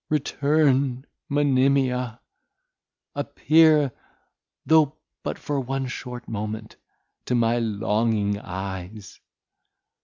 Return, 0.09 1.05
Monimia, 1.29 2.21
appear, 3.13 3.91
though 4.65 4.95
but 5.21 5.37
for 5.37 5.59
one 5.59 5.85
short 5.85 6.27
moment, 6.27 6.75
to 7.25 7.35
my 7.35 7.59
longing 7.59 8.39
eyes! 8.39 9.19